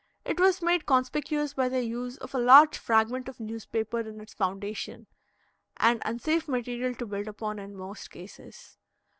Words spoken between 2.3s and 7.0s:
a large fragment of newspaper in its foundation an unsafe material